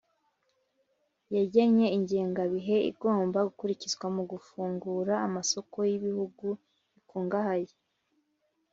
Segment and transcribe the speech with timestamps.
[1.35, 6.47] yagennye ingengabihe igomba gukurikizwa mu gufungura amasoko y'ibihugu
[6.93, 7.69] bikungahaye.